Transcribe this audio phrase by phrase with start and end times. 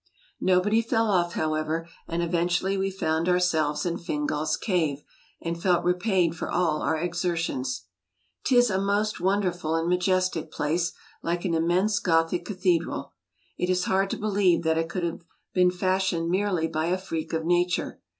[0.39, 5.03] Nobody fell off, however, and eventually we found ourselves in Fingal's Cave,
[5.39, 7.83] and felt repaid for all our exer> tions.
[8.43, 13.13] 'Tis a most wonderful and majestic place, like an im mense Gothic cathedral.
[13.59, 15.21] It is hard to believe that it could have
[15.53, 18.01] been fashioned merely by a freak of nature.